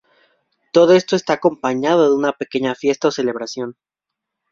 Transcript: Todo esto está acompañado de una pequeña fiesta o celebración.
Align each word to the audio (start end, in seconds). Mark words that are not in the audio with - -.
Todo 0.73 0.93
esto 0.95 1.15
está 1.15 1.33
acompañado 1.33 2.09
de 2.09 2.15
una 2.15 2.31
pequeña 2.33 2.73
fiesta 2.73 3.09
o 3.09 3.11
celebración. 3.11 3.75